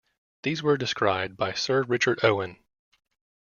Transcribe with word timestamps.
These 0.41 0.63
were 0.63 0.77
described 0.77 1.37
by 1.37 1.53
Sir 1.53 1.83
Richard 1.83 2.23
Owen. 2.25 2.57